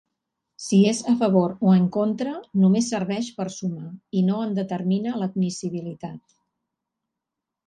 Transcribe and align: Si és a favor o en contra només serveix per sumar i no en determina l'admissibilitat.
Si 0.67 0.77
és 0.91 1.01
a 1.11 1.11
favor 1.17 1.51
o 1.67 1.73
en 1.81 1.85
contra 1.97 2.33
només 2.63 2.89
serveix 2.93 3.29
per 3.41 3.47
sumar 3.59 3.85
i 4.21 4.25
no 4.31 4.41
en 4.47 4.57
determina 4.61 5.15
l'admissibilitat. 5.21 6.37